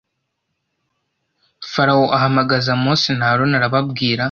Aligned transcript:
Farawo 1.71 2.05
ahamagaza 2.17 2.71
Mose 2.83 3.09
na 3.17 3.25
Aroni 3.31 3.55
arababwira 3.59 4.19